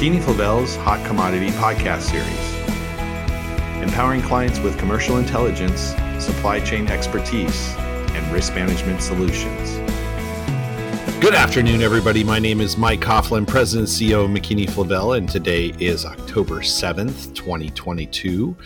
[0.00, 8.32] McKeany Flavell's Hot Commodity podcast series, empowering clients with commercial intelligence, supply chain expertise, and
[8.32, 9.76] risk management solutions.
[11.20, 12.24] Good afternoon, everybody.
[12.24, 17.34] My name is Mike Coughlin, President CEO of McKeany Flavell, and today is October 7th,
[17.34, 18.56] 2022.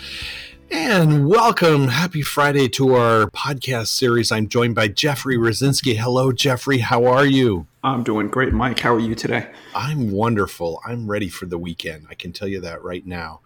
[0.71, 1.89] And welcome.
[1.89, 4.31] Happy Friday to our podcast series.
[4.31, 5.97] I'm joined by Jeffrey Rosinski.
[5.97, 6.79] Hello, Jeffrey.
[6.79, 7.67] How are you?
[7.85, 8.81] I'm doing great, Mike.
[8.81, 9.51] How are you today?
[9.75, 10.81] I'm wonderful.
[10.87, 12.07] I'm ready for the weekend.
[12.09, 13.41] I can tell you that right now.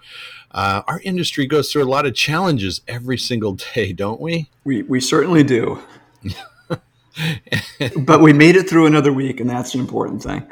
[0.52, 4.48] Uh, our industry goes through a lot of challenges every single day, don't we?
[4.62, 5.82] We, we certainly do.
[7.98, 10.46] but we made it through another week, and that's an important thing.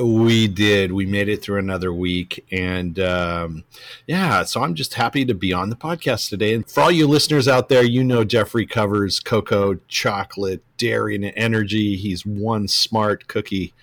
[0.00, 0.92] We did.
[0.92, 2.44] We made it through another week.
[2.50, 3.64] And um,
[4.06, 6.54] yeah, so I'm just happy to be on the podcast today.
[6.54, 11.32] And for all you listeners out there, you know Jeffrey covers cocoa, chocolate, dairy, and
[11.36, 11.96] energy.
[11.96, 13.74] He's one smart cookie,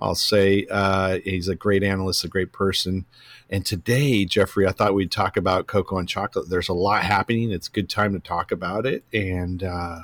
[0.00, 0.66] I'll say.
[0.70, 3.06] Uh, he's a great analyst, a great person.
[3.48, 6.48] And today, Jeffrey, I thought we'd talk about cocoa and chocolate.
[6.48, 7.50] There's a lot happening.
[7.50, 9.04] It's a good time to talk about it.
[9.12, 10.00] And uh,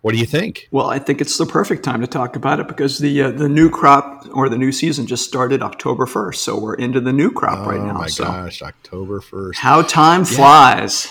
[0.00, 0.68] what do you think?
[0.70, 3.48] Well, I think it's the perfect time to talk about it because the uh, the
[3.48, 7.30] new crop or the new season just started October first, so we're into the new
[7.30, 7.90] crop oh, right now.
[7.90, 9.58] Oh my so gosh, October first!
[9.58, 10.36] How time yeah.
[10.36, 11.08] flies!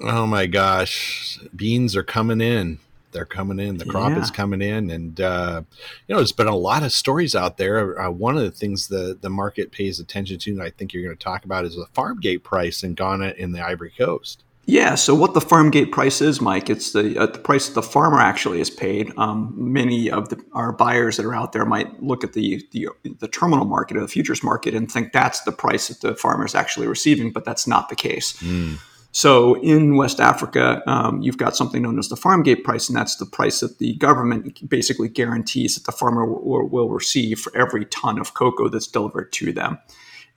[0.00, 2.78] Oh my gosh, beans are coming in.
[3.12, 3.78] They're coming in.
[3.78, 4.20] The crop yeah.
[4.20, 5.62] is coming in, and uh,
[6.06, 8.00] you know, there's been a lot of stories out there.
[8.00, 11.02] Uh, one of the things the the market pays attention to, and I think you're
[11.02, 14.44] going to talk about, is the farm gate price in Ghana and the Ivory Coast.
[14.66, 14.96] Yeah.
[14.96, 16.68] So what the farm gate price is, Mike?
[16.68, 19.12] It's the uh, the price that the farmer actually is paid.
[19.16, 22.88] Um, many of the, our buyers that are out there might look at the, the
[23.20, 26.44] the terminal market or the futures market and think that's the price that the farmer
[26.44, 28.32] is actually receiving, but that's not the case.
[28.38, 28.78] Mm.
[29.12, 32.96] So in West Africa, um, you've got something known as the farm gate price, and
[32.96, 37.56] that's the price that the government basically guarantees that the farmer will, will receive for
[37.56, 39.78] every ton of cocoa that's delivered to them.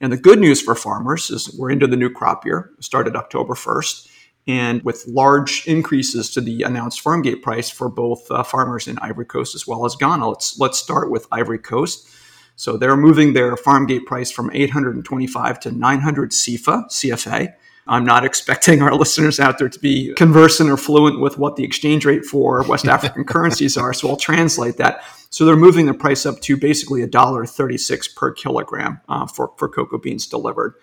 [0.00, 3.54] And the good news for farmers is we're into the new crop year, started October
[3.54, 4.06] 1st
[4.46, 8.98] and with large increases to the announced farm gate price for both uh, farmers in
[8.98, 10.28] Ivory Coast as well as Ghana.
[10.28, 12.08] Let's let's start with Ivory Coast.
[12.56, 17.54] So they're moving their farm gate price from 825 to 900 CFA, CFA.
[17.86, 21.64] I'm not expecting our listeners out there to be conversant or fluent with what the
[21.64, 25.02] exchange rate for West African currencies are, so I'll translate that.
[25.30, 29.98] So they're moving the price up to basically $1.36 per kilogram uh, for, for cocoa
[29.98, 30.74] beans delivered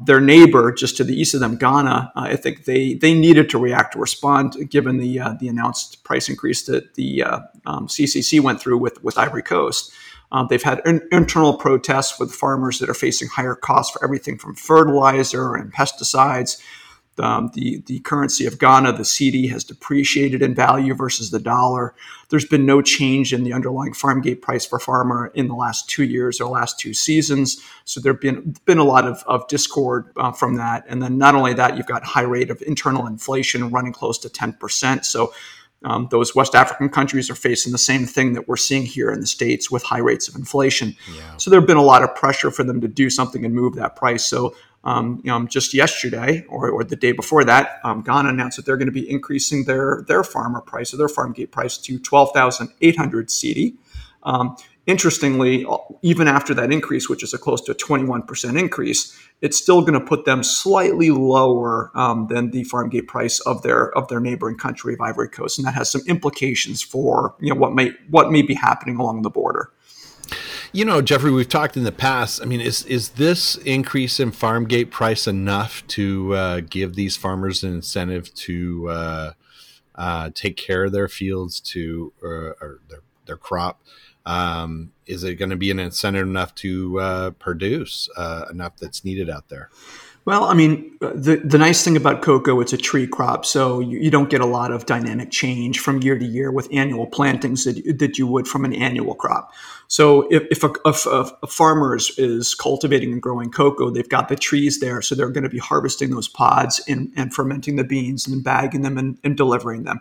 [0.00, 3.50] their neighbor just to the east of them, Ghana, uh, I think they they needed
[3.50, 7.88] to react to respond given the uh, the announced price increase that the uh, um,
[7.88, 9.92] CCC went through with with Ivory Coast.
[10.30, 14.38] Um, they've had in- internal protests with farmers that are facing higher costs for everything
[14.38, 16.60] from fertilizer and pesticides
[17.20, 21.94] um, the, the currency of Ghana, the cedi, has depreciated in value versus the dollar.
[22.28, 25.88] There's been no change in the underlying farm gate price for farmer in the last
[25.88, 27.62] two years or last two seasons.
[27.84, 30.84] So there have been, been a lot of, of discord uh, from that.
[30.88, 34.28] And then not only that, you've got high rate of internal inflation running close to
[34.28, 35.04] 10%.
[35.04, 35.32] So
[35.84, 39.20] um, those West African countries are facing the same thing that we're seeing here in
[39.20, 40.96] the States with high rates of inflation.
[41.14, 41.36] Yeah.
[41.36, 43.76] So there have been a lot of pressure for them to do something and move
[43.76, 44.24] that price.
[44.24, 44.56] So
[44.88, 48.64] um, you know, just yesterday or, or the day before that, um, Ghana announced that
[48.64, 51.98] they're going to be increasing their their farmer price or their farm gate price to
[51.98, 53.76] twelve thousand eight hundred cedi.
[54.22, 54.56] Um,
[54.86, 55.66] interestingly,
[56.00, 59.58] even after that increase, which is a close to a twenty one percent increase, it's
[59.58, 63.90] still going to put them slightly lower um, than the farm gate price of their
[63.98, 67.60] of their neighboring country of Ivory Coast, and that has some implications for you know
[67.60, 69.70] what may what may be happening along the border.
[70.70, 72.42] You know, Jeffrey, we've talked in the past.
[72.42, 77.16] I mean, is is this increase in farm gate price enough to uh, give these
[77.16, 79.32] farmers an incentive to uh,
[79.94, 83.80] uh, take care of their fields to or, or their their crop?
[84.26, 89.06] Um, is it going to be an incentive enough to uh, produce uh, enough that's
[89.06, 89.70] needed out there?
[90.28, 93.98] Well, I mean, the, the nice thing about cocoa, it's a tree crop, so you,
[93.98, 97.64] you, don't get a lot of dynamic change from year to year with annual plantings
[97.64, 99.54] that, that you would from an annual crop.
[99.86, 104.28] So if, if, a, if a, farmer is, is, cultivating and growing cocoa, they've got
[104.28, 107.84] the trees there, so they're going to be harvesting those pods and, and fermenting the
[107.84, 109.98] beans and bagging them and, and delivering them.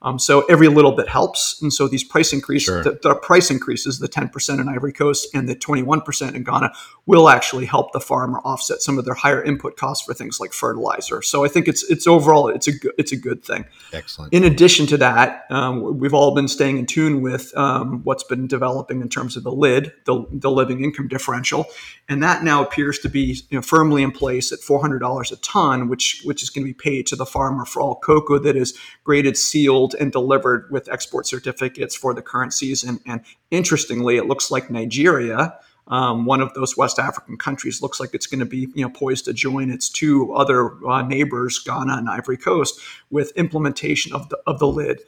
[0.00, 1.60] Um, so every little bit helps.
[1.60, 2.82] And so these price increases, sure.
[2.84, 6.72] the, the, price increases, the 10% in Ivory Coast and the 21% in Ghana
[7.06, 10.52] will actually help the farmer offset some of their higher input costs for things like
[10.52, 11.20] fertilizer.
[11.20, 13.64] So I think it's, it's overall, it's a good, it's a good thing.
[13.92, 14.32] Excellent.
[14.32, 18.46] In addition to that, um, we've all been staying in tune with um, what's been
[18.46, 21.66] developing in terms of the lid, the, the living income differential.
[22.08, 25.88] And that now appears to be you know, firmly in place at $400 a ton,
[25.88, 28.76] which, which is going to be paid to the farmer for all cocoa that is
[29.04, 33.00] graded, sealed, and delivered with export certificates for the current season.
[33.06, 33.20] And
[33.50, 35.58] interestingly, it looks like Nigeria
[35.88, 38.90] um, one of those West African countries looks like it's going to be you know
[38.90, 42.80] poised to join its two other uh, neighbors, Ghana and Ivory Coast,
[43.10, 45.00] with implementation of the of the lid.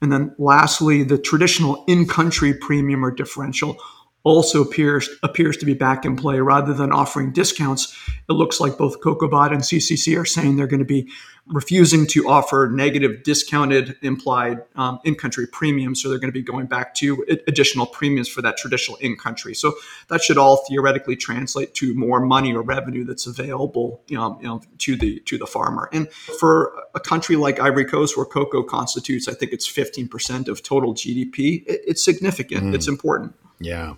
[0.00, 3.78] And then lastly, the traditional in-country premium or differential
[4.24, 7.96] also appears appears to be back in play rather than offering discounts.
[8.28, 11.10] It looks like both COCOBOD and CCC are saying they're going to be
[11.48, 16.66] refusing to offer negative discounted implied um, in-country premiums, so they're going to be going
[16.66, 19.54] back to additional premiums for that traditional in-country.
[19.54, 19.74] So
[20.08, 24.48] that should all theoretically translate to more money or revenue that's available, you know, you
[24.48, 25.88] know, to the to the farmer.
[25.92, 30.62] And for a country like Ivory Coast, where cocoa constitutes, I think it's 15% of
[30.62, 32.64] total GDP, it, it's significant.
[32.64, 32.74] Mm.
[32.74, 33.34] It's important.
[33.60, 33.94] Yeah.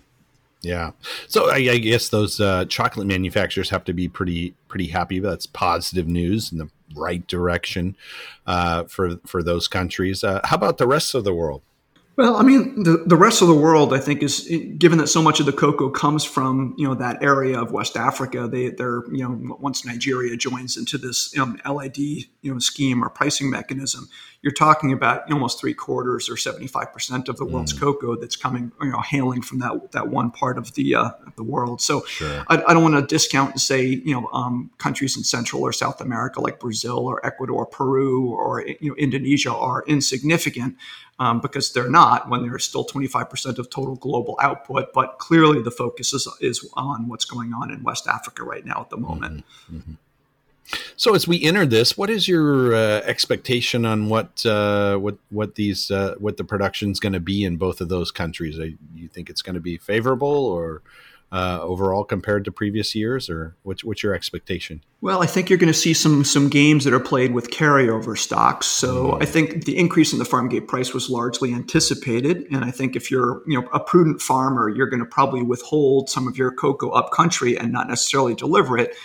[0.61, 0.91] Yeah.
[1.27, 5.19] So I, I guess those uh, chocolate manufacturers have to be pretty pretty happy.
[5.19, 7.95] That's positive news in the right direction
[8.47, 10.23] uh, for for those countries.
[10.23, 11.61] Uh, how about the rest of the world?
[12.21, 14.47] Well, I mean, the, the rest of the world, I think, is
[14.77, 17.97] given that so much of the cocoa comes from you know that area of West
[17.97, 18.47] Africa.
[18.47, 23.09] They they're you know once Nigeria joins into this um, LID you know scheme or
[23.09, 24.07] pricing mechanism,
[24.43, 27.79] you're talking about almost three quarters or 75 percent of the world's mm.
[27.79, 31.35] cocoa that's coming you know hailing from that that one part of the uh, of
[31.37, 31.81] the world.
[31.81, 32.45] So sure.
[32.49, 35.73] I, I, don't want to discount and say you know um, countries in Central or
[35.73, 40.77] South America like Brazil or Ecuador, Peru, or you know Indonesia are insignificant
[41.19, 44.93] um, because they're not when they're still 25% of total global output.
[44.93, 48.81] But clearly, the focus is, is on what's going on in West Africa right now
[48.81, 49.45] at the moment.
[49.69, 49.77] Mm-hmm.
[49.77, 49.93] Mm-hmm.
[50.95, 55.55] So as we enter this, what is your uh, expectation on what uh, what what
[55.55, 58.57] these uh, what the production is going to be in both of those countries?
[58.57, 60.81] Do you think it's going to be favorable or
[61.31, 64.83] uh, overall compared to previous years, or what's, what's your expectation?
[64.99, 68.17] Well, I think you're going to see some some games that are played with carryover
[68.17, 68.67] stocks.
[68.67, 69.23] So mm-hmm.
[69.23, 72.95] I think the increase in the farm gate price was largely anticipated, and I think
[72.95, 76.51] if you're you know a prudent farmer, you're going to probably withhold some of your
[76.51, 78.95] cocoa up country and not necessarily deliver it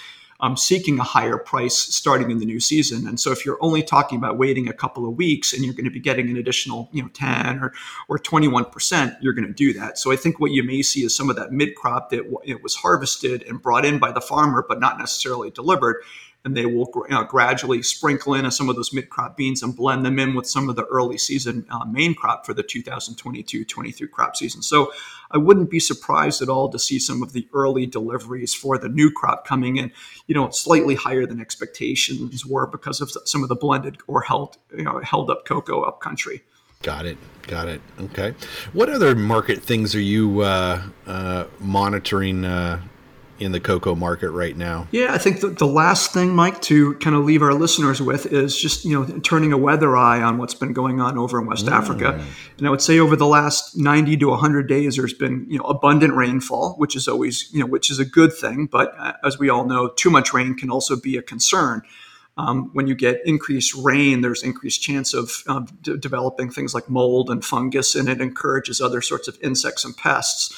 [0.40, 3.06] um, seeking a higher price starting in the new season.
[3.06, 5.84] And so if you're only talking about waiting a couple of weeks and you're going
[5.84, 7.72] to be getting an additional, you know, 10 or,
[8.08, 9.98] or 21%, you're going to do that.
[9.98, 12.62] So I think what you may see is some of that mid crop that it
[12.62, 16.02] was harvested and brought in by the farmer, but not necessarily delivered
[16.46, 19.74] and they will you know, gradually sprinkle in some of those mid crop beans and
[19.74, 23.64] blend them in with some of the early season uh, main crop for the 2022
[23.64, 24.62] 23 crop season.
[24.62, 24.92] So
[25.32, 28.88] I wouldn't be surprised at all to see some of the early deliveries for the
[28.88, 29.90] new crop coming in,
[30.28, 34.56] you know, slightly higher than expectations were because of some of the blended or held,
[34.70, 36.42] you know, held up cocoa up country.
[36.82, 37.18] Got it.
[37.48, 37.80] Got it.
[38.00, 38.34] Okay.
[38.72, 42.80] What other market things are you uh, uh, monitoring uh,
[43.38, 44.88] in the cocoa market right now?
[44.90, 48.26] Yeah, I think the, the last thing, Mike, to kind of leave our listeners with
[48.26, 51.46] is just you know turning a weather eye on what's been going on over in
[51.46, 51.72] West mm.
[51.72, 52.24] Africa.
[52.58, 55.64] And I would say over the last 90 to 100 days, there's been you know
[55.64, 58.66] abundant rainfall, which is always you know which is a good thing.
[58.66, 61.82] But uh, as we all know, too much rain can also be a concern.
[62.38, 66.90] Um, when you get increased rain, there's increased chance of um, d- developing things like
[66.90, 70.54] mold and fungus, and it encourages other sorts of insects and pests.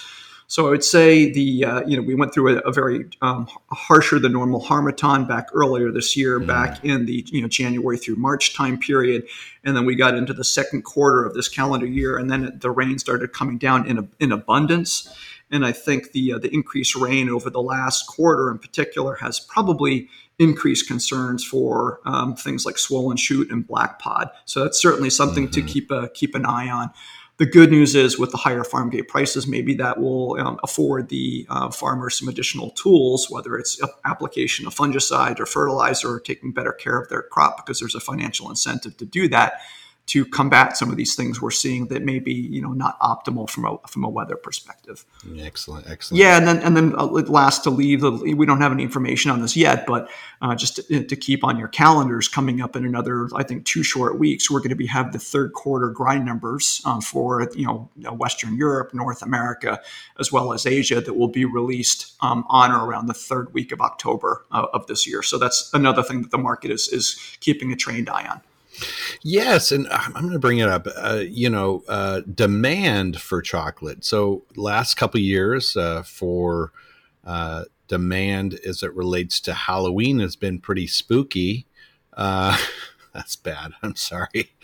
[0.51, 3.47] So I would say the uh, you know we went through a, a very um,
[3.71, 6.47] harsher than normal harmattan back earlier this year, mm.
[6.47, 9.25] back in the you know January through March time period,
[9.63, 12.71] and then we got into the second quarter of this calendar year, and then the
[12.71, 15.15] rain started coming down in in abundance.
[15.51, 19.39] And I think the uh, the increased rain over the last quarter, in particular, has
[19.39, 24.31] probably increased concerns for um, things like swollen shoot and black pod.
[24.47, 25.67] So that's certainly something mm-hmm.
[25.67, 26.91] to keep a, keep an eye on.
[27.39, 31.09] The good news is with the higher farm gate prices, maybe that will um, afford
[31.09, 36.51] the uh, farmers some additional tools, whether it's application of fungicide or fertilizer or taking
[36.51, 39.61] better care of their crop because there's a financial incentive to do that
[40.09, 43.49] to combat some of these things we're seeing that may be you know not optimal
[43.49, 45.05] from a from a weather perspective.
[45.39, 46.19] Excellent, excellent.
[46.19, 49.43] Yeah, and then and then uh, last to leave, we don't have any information on
[49.43, 50.11] this yet, but
[50.41, 53.83] uh, just to, to, keep on your calendars, coming up in another I think two
[53.83, 57.67] short weeks, we're going to be have the third quarter grind numbers um, for you
[57.67, 59.81] know Western Europe, North America,
[60.19, 63.73] as well as Asia that will be released um, on or around the third week
[63.73, 65.23] of October uh, of this year.
[65.23, 68.41] So that's another thing that the market is is keeping a trained eye on.
[69.23, 70.87] Yes, and I'm going to bring it up.
[70.97, 74.05] Uh, you know, uh, demand for chocolate.
[74.05, 76.73] So, last couple years uh, for
[77.25, 81.67] uh, demand as it relates to Halloween has been pretty spooky.
[82.17, 82.57] Uh,
[83.15, 83.73] that's bad.
[83.83, 84.29] I'm sorry.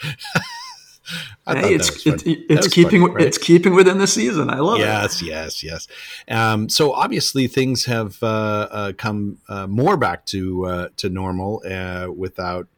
[1.47, 3.25] hey, it's it, it's keeping funny, right?
[3.25, 4.51] it's keeping within the season.
[4.51, 5.27] I love yes, it.
[5.27, 5.89] Yes, yes,
[6.29, 6.37] yes.
[6.37, 11.63] Um, so obviously things have uh, come more back to to normal
[12.17, 12.69] without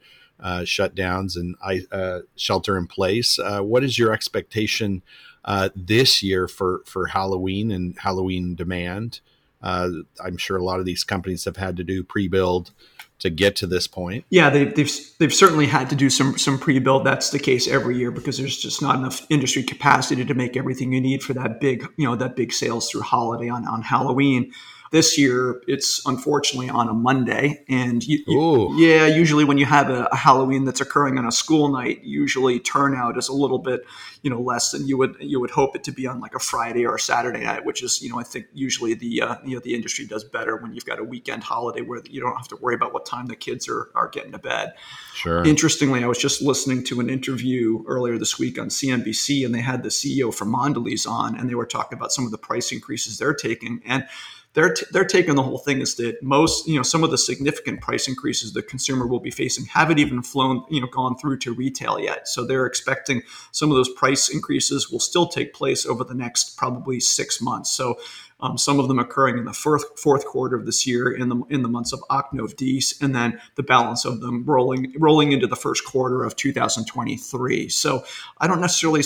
[0.40, 1.56] uh, shutdowns and
[1.92, 3.38] uh, shelter in place.
[3.38, 5.02] Uh, what is your expectation
[5.46, 9.20] uh, this year for for Halloween and Halloween demand.
[9.62, 9.88] Uh,
[10.22, 12.72] I'm sure a lot of these companies have had to do pre-build
[13.18, 14.26] to get to this point.
[14.28, 17.06] Yeah, they, they've they've certainly had to do some some pre-build.
[17.06, 20.92] That's the case every year because there's just not enough industry capacity to make everything
[20.92, 24.52] you need for that big you know that big sales through holiday on on Halloween.
[24.92, 29.90] This year, it's unfortunately on a Monday, and you, you, yeah, usually when you have
[29.90, 33.84] a, a, Halloween that's occurring on a school night, usually turnout is a little bit,
[34.22, 36.38] you know, less than you would you would hope it to be on like a
[36.38, 39.54] Friday or a Saturday night, which is, you know, I think usually the uh, you
[39.54, 42.48] know the industry does better when you've got a weekend holiday where you don't have
[42.48, 44.74] to worry about what time the kids are are getting to bed.
[45.14, 45.44] Sure.
[45.44, 49.62] Interestingly, I was just listening to an interview earlier this week on CNBC, and they
[49.62, 52.70] had the CEO from Mondelez on, and they were talking about some of the price
[52.70, 54.06] increases they're taking, and
[54.56, 57.18] they're t- they're taking the whole thing is that most you know some of the
[57.18, 61.38] significant price increases the consumer will be facing haven't even flown you know gone through
[61.38, 63.22] to retail yet so they're expecting
[63.52, 67.70] some of those price increases will still take place over the next probably six months
[67.70, 67.96] so
[68.40, 71.42] um, some of them occurring in the fourth, fourth quarter of this year in the
[71.48, 72.52] in the months of Oktober,
[73.00, 77.68] and then the balance of them rolling rolling into the first quarter of 2023.
[77.70, 78.04] So
[78.38, 79.00] I don't necessarily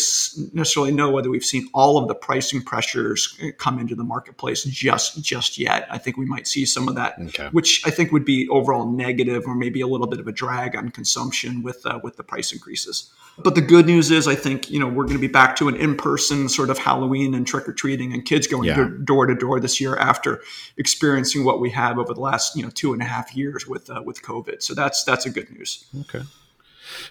[0.53, 4.65] necessarily know whether we've seen all of the pricing pressures uh, come into the marketplace
[4.65, 5.87] just just yet.
[5.91, 7.49] I think we might see some of that, okay.
[7.53, 10.77] which I think would be overall negative or maybe a little bit of a drag
[10.77, 13.11] on consumption with uh, with the price increases.
[13.39, 15.69] But the good news is, I think you know we're going to be back to
[15.69, 18.91] an in-person sort of Halloween and trick or treating and kids going yeah.
[19.05, 20.43] door to door this year after
[20.77, 23.89] experiencing what we have over the last you know two and a half years with
[23.91, 24.63] uh, with COVID.
[24.63, 25.85] So that's that's a good news.
[26.01, 26.23] Okay.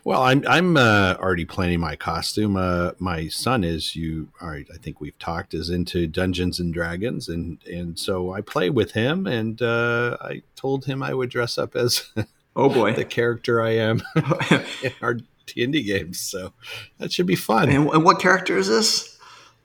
[0.03, 2.55] Well, I'm I'm uh, already planning my costume.
[2.55, 4.29] Uh, my son is you.
[4.41, 8.41] All right, I think we've talked is into Dungeons and Dragons, and and so I
[8.41, 12.11] play with him, and uh, I told him I would dress up as
[12.55, 14.01] oh boy the character I am
[14.83, 15.17] in our
[15.55, 16.19] indie games.
[16.19, 16.53] So
[16.97, 17.69] that should be fun.
[17.69, 19.08] And, and what character is this?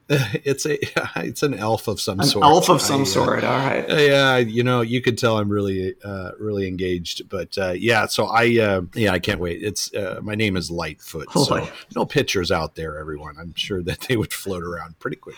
[0.45, 0.79] It's a
[1.25, 2.45] it's an elf of some an sort.
[2.45, 3.45] Elf of some I, uh, sort.
[3.45, 3.89] Uh, All right.
[3.89, 7.29] Yeah, you know, you could tell I'm really uh, really engaged.
[7.29, 9.63] But uh, yeah, so I uh, yeah, I can't wait.
[9.63, 11.29] It's uh, my name is Lightfoot.
[11.35, 13.37] Oh, so no pictures out there, everyone.
[13.39, 15.37] I'm sure that they would float around pretty quick.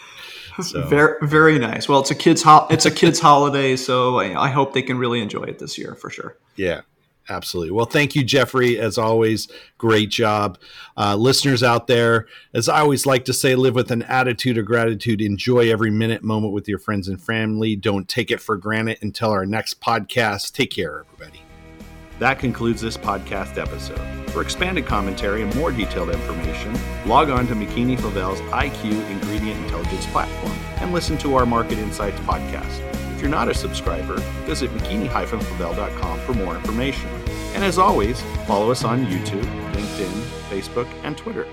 [0.63, 0.83] So.
[0.87, 1.89] Very very nice.
[1.89, 4.99] Well, it's a kids ho- it's a kids holiday, so I, I hope they can
[4.99, 6.37] really enjoy it this year for sure.
[6.57, 6.81] Yeah,
[7.29, 7.73] Absolutely.
[7.73, 8.79] Well, thank you, Jeffrey.
[8.79, 10.59] As always, great job.
[10.97, 14.65] Uh, listeners out there, as I always like to say, live with an attitude of
[14.65, 15.21] gratitude.
[15.21, 17.75] Enjoy every minute, moment with your friends and family.
[17.75, 20.53] Don't take it for granted until our next podcast.
[20.53, 21.43] Take care, everybody.
[22.19, 24.01] That concludes this podcast episode.
[24.31, 30.53] For expanded commentary and more detailed information, log on to McKeany-Flavell's IQ Ingredient Intelligence platform
[30.77, 33.06] and listen to our Market Insights podcast.
[33.17, 37.09] If you're not a subscriber, visit mckeany-flavell.com for more information.
[37.55, 40.21] And as always, follow us on YouTube, LinkedIn,
[40.51, 41.47] Facebook, and Twitter.